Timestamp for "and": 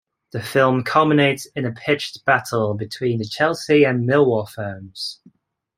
3.85-4.09